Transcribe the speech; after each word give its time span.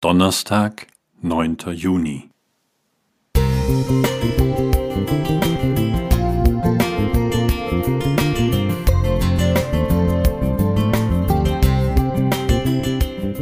Donnerstag, 0.00 0.86
9. 1.22 1.56
Juni. 1.74 2.30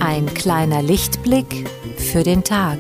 Ein 0.01 0.25
kleiner 0.33 0.81
Lichtblick 0.81 1.69
für 1.99 2.23
den 2.23 2.43
Tag. 2.43 2.79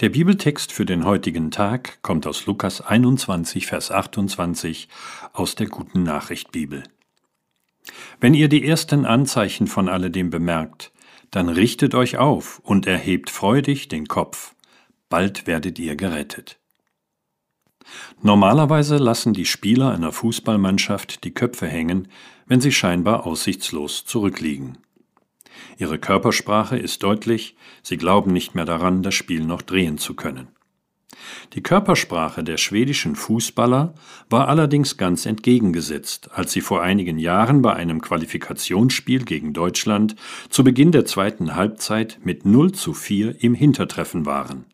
Der 0.00 0.08
Bibeltext 0.08 0.72
für 0.72 0.84
den 0.84 1.04
heutigen 1.04 1.52
Tag 1.52 2.02
kommt 2.02 2.26
aus 2.26 2.46
Lukas 2.46 2.80
21, 2.80 3.68
Vers 3.68 3.92
28 3.92 4.88
aus 5.32 5.54
der 5.54 5.68
Guten 5.68 6.02
Nachricht 6.02 6.50
Bibel. 6.50 6.82
Wenn 8.18 8.34
ihr 8.34 8.48
die 8.48 8.66
ersten 8.66 9.06
Anzeichen 9.06 9.68
von 9.68 9.88
alledem 9.88 10.30
bemerkt, 10.30 10.90
dann 11.30 11.48
richtet 11.48 11.94
euch 11.94 12.18
auf 12.18 12.58
und 12.64 12.88
erhebt 12.88 13.30
freudig 13.30 13.86
den 13.86 14.08
Kopf, 14.08 14.56
bald 15.08 15.46
werdet 15.46 15.78
ihr 15.78 15.94
gerettet. 15.94 16.58
Normalerweise 18.20 18.96
lassen 18.96 19.32
die 19.32 19.46
Spieler 19.46 19.92
einer 19.92 20.10
Fußballmannschaft 20.10 21.22
die 21.22 21.34
Köpfe 21.34 21.68
hängen, 21.68 22.08
wenn 22.46 22.60
sie 22.60 22.72
scheinbar 22.72 23.26
aussichtslos 23.26 24.04
zurückliegen. 24.04 24.76
Ihre 25.78 25.98
Körpersprache 25.98 26.76
ist 26.76 27.02
deutlich, 27.02 27.56
sie 27.82 27.96
glauben 27.96 28.32
nicht 28.32 28.54
mehr 28.54 28.64
daran, 28.64 29.02
das 29.02 29.14
Spiel 29.14 29.44
noch 29.44 29.62
drehen 29.62 29.98
zu 29.98 30.14
können. 30.14 30.48
Die 31.52 31.62
Körpersprache 31.62 32.42
der 32.42 32.56
schwedischen 32.56 33.16
Fußballer 33.16 33.94
war 34.28 34.48
allerdings 34.48 34.96
ganz 34.96 35.26
entgegengesetzt, 35.26 36.30
als 36.32 36.52
sie 36.52 36.60
vor 36.60 36.82
einigen 36.82 37.18
Jahren 37.18 37.62
bei 37.62 37.74
einem 37.74 38.00
Qualifikationsspiel 38.00 39.24
gegen 39.24 39.52
Deutschland 39.52 40.16
zu 40.48 40.64
Beginn 40.64 40.92
der 40.92 41.04
zweiten 41.04 41.54
Halbzeit 41.54 42.18
mit 42.22 42.44
0 42.44 42.72
zu 42.72 42.92
4 42.92 43.42
im 43.42 43.54
Hintertreffen 43.54 44.26
waren. 44.26 44.66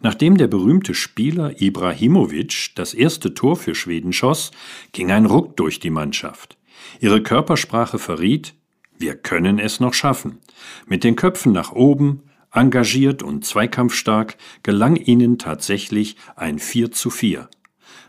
Nachdem 0.00 0.36
der 0.36 0.48
berühmte 0.48 0.94
Spieler 0.94 1.60
Ibrahimovic 1.60 2.70
das 2.74 2.94
erste 2.94 3.34
Tor 3.34 3.56
für 3.56 3.74
Schweden 3.74 4.12
schoss, 4.12 4.50
ging 4.92 5.10
ein 5.10 5.26
Ruck 5.26 5.56
durch 5.56 5.78
die 5.80 5.90
Mannschaft. 5.90 6.58
Ihre 7.00 7.22
Körpersprache 7.22 7.98
verriet, 7.98 8.54
wir 8.98 9.16
können 9.16 9.58
es 9.58 9.80
noch 9.80 9.94
schaffen. 9.94 10.38
Mit 10.86 11.04
den 11.04 11.16
Köpfen 11.16 11.52
nach 11.52 11.72
oben, 11.72 12.22
engagiert 12.52 13.22
und 13.22 13.44
zweikampfstark, 13.44 14.36
gelang 14.62 14.96
ihnen 14.96 15.38
tatsächlich 15.38 16.16
ein 16.36 16.58
4 16.58 16.90
zu 16.90 17.10
4. 17.10 17.48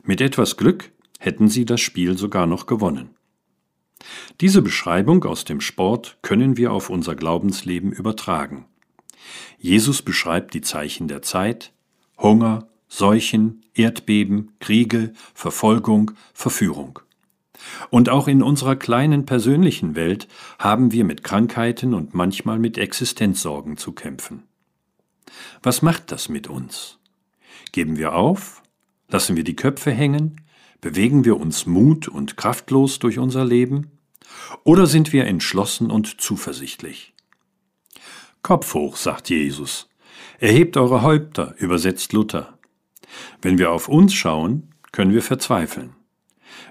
Mit 0.03 0.21
etwas 0.21 0.57
Glück 0.57 0.91
hätten 1.19 1.49
sie 1.49 1.65
das 1.65 1.81
Spiel 1.81 2.17
sogar 2.17 2.47
noch 2.47 2.65
gewonnen. 2.65 3.11
Diese 4.39 4.61
Beschreibung 4.61 5.23
aus 5.25 5.43
dem 5.43 5.61
Sport 5.61 6.17
können 6.21 6.57
wir 6.57 6.71
auf 6.71 6.89
unser 6.89 7.15
Glaubensleben 7.15 7.91
übertragen. 7.91 8.65
Jesus 9.57 10.01
beschreibt 10.01 10.53
die 10.53 10.61
Zeichen 10.61 11.07
der 11.07 11.21
Zeit, 11.21 11.73
Hunger, 12.17 12.69
Seuchen, 12.87 13.65
Erdbeben, 13.75 14.53
Kriege, 14.59 15.13
Verfolgung, 15.33 16.11
Verführung. 16.33 16.99
Und 17.89 18.09
auch 18.09 18.27
in 18.27 18.41
unserer 18.41 18.75
kleinen 18.75 19.25
persönlichen 19.25 19.95
Welt 19.95 20.27
haben 20.57 20.91
wir 20.91 21.03
mit 21.03 21.23
Krankheiten 21.23 21.93
und 21.93 22.13
manchmal 22.13 22.59
mit 22.59 22.77
Existenzsorgen 22.77 23.77
zu 23.77 23.91
kämpfen. 23.91 24.43
Was 25.61 25.81
macht 25.81 26.11
das 26.11 26.29
mit 26.29 26.47
uns? 26.47 26.99
Geben 27.71 27.97
wir 27.97 28.15
auf? 28.15 28.63
Lassen 29.07 29.35
wir 29.35 29.43
die 29.43 29.55
Köpfe 29.55 29.91
hängen? 29.91 30.41
Bewegen 30.81 31.25
wir 31.25 31.37
uns 31.37 31.65
mut 31.65 32.07
und 32.07 32.37
kraftlos 32.37 32.99
durch 32.99 33.19
unser 33.19 33.43
Leben? 33.43 33.91
Oder 34.63 34.85
sind 34.85 35.11
wir 35.11 35.25
entschlossen 35.25 35.91
und 35.91 36.21
zuversichtlich? 36.21 37.13
Kopf 38.41 38.73
hoch, 38.73 38.95
sagt 38.95 39.29
Jesus. 39.29 39.89
Erhebt 40.39 40.77
eure 40.77 41.01
Häupter, 41.01 41.53
übersetzt 41.57 42.13
Luther. 42.13 42.57
Wenn 43.41 43.57
wir 43.57 43.71
auf 43.71 43.89
uns 43.89 44.13
schauen, 44.13 44.73
können 44.91 45.13
wir 45.13 45.21
verzweifeln. 45.21 45.95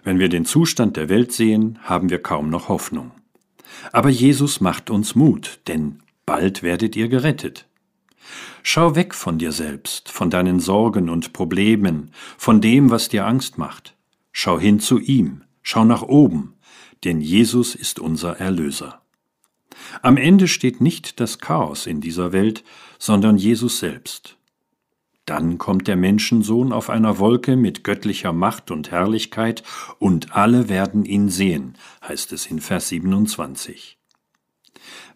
Wenn 0.04 0.18
wir 0.18 0.28
den 0.28 0.44
Zustand 0.44 0.96
der 0.96 1.08
Welt 1.08 1.32
sehen, 1.32 1.78
haben 1.82 2.10
wir 2.10 2.22
kaum 2.22 2.50
noch 2.50 2.68
Hoffnung. 2.68 3.12
Aber 3.92 4.08
Jesus 4.08 4.60
macht 4.60 4.90
uns 4.90 5.14
Mut, 5.14 5.60
denn 5.66 6.00
bald 6.26 6.62
werdet 6.62 6.96
ihr 6.96 7.08
gerettet. 7.08 7.66
Schau 8.62 8.94
weg 8.94 9.14
von 9.14 9.38
dir 9.38 9.52
selbst, 9.52 10.10
von 10.10 10.30
deinen 10.30 10.60
Sorgen 10.60 11.08
und 11.08 11.32
Problemen, 11.32 12.10
von 12.36 12.60
dem, 12.60 12.90
was 12.90 13.08
dir 13.08 13.26
Angst 13.26 13.58
macht. 13.58 13.96
Schau 14.32 14.58
hin 14.58 14.80
zu 14.80 14.98
ihm, 14.98 15.42
schau 15.62 15.84
nach 15.84 16.02
oben, 16.02 16.54
denn 17.04 17.20
Jesus 17.20 17.74
ist 17.74 17.98
unser 17.98 18.38
Erlöser. 18.38 19.02
Am 20.02 20.16
Ende 20.16 20.48
steht 20.48 20.80
nicht 20.80 21.20
das 21.20 21.38
Chaos 21.38 21.86
in 21.86 22.00
dieser 22.00 22.32
Welt, 22.32 22.64
sondern 22.98 23.36
Jesus 23.36 23.78
selbst. 23.78 24.37
Dann 25.28 25.58
kommt 25.58 25.88
der 25.88 25.96
Menschensohn 25.96 26.72
auf 26.72 26.88
einer 26.88 27.18
Wolke 27.18 27.56
mit 27.56 27.84
göttlicher 27.84 28.32
Macht 28.32 28.70
und 28.70 28.90
Herrlichkeit, 28.90 29.62
und 29.98 30.34
alle 30.34 30.70
werden 30.70 31.04
ihn 31.04 31.28
sehen, 31.28 31.74
heißt 32.02 32.32
es 32.32 32.46
in 32.46 32.60
Vers 32.60 32.88
27. 32.88 33.98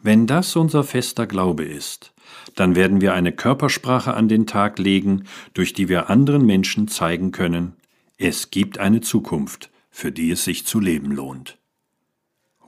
Wenn 0.03 0.27
das 0.27 0.55
unser 0.55 0.84
fester 0.84 1.27
Glaube 1.27 1.65
ist, 1.65 2.12
dann 2.56 2.77
werden 2.77 3.00
wir 3.00 3.15
eine 3.15 3.33
Körpersprache 3.33 4.12
an 4.12 4.28
den 4.28 4.47
Tag 4.47 4.78
legen, 4.78 5.25
durch 5.55 5.73
die 5.73 5.89
wir 5.89 6.11
anderen 6.11 6.44
Menschen 6.44 6.89
zeigen 6.89 7.33
können, 7.33 7.73
es 8.19 8.50
gibt 8.50 8.77
eine 8.77 9.00
Zukunft, 9.00 9.71
für 9.91 10.12
die 10.12 10.31
es 10.31 10.44
sich 10.44 10.67
zu 10.67 10.79
leben 10.79 11.11
lohnt. 11.12 11.56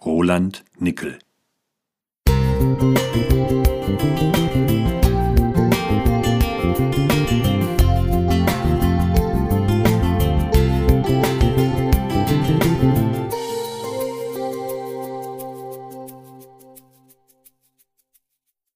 Roland 0.03 0.65
Nickel 0.78 1.19
Musik 2.26 3.34